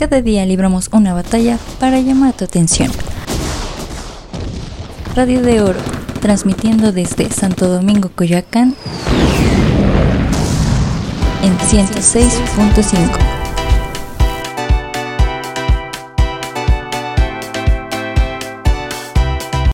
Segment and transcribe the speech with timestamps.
[0.00, 2.90] Cada día libramos una batalla para llamar tu atención.
[5.14, 5.78] Radio de Oro,
[6.22, 8.74] transmitiendo desde Santo Domingo, Coyoacán
[11.42, 13.39] en 106.5.